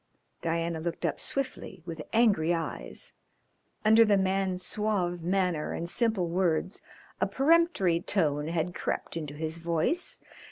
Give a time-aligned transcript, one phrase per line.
[0.41, 3.13] Diana looked up swiftly with angry eyes.
[3.85, 6.81] Under the man's suave manner and simple words
[7.21, 10.19] a peremptory tone had crept into his voice.